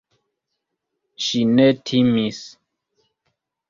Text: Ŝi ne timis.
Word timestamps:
Ŝi 1.27 1.43
ne 1.53 1.69
timis. 1.93 2.45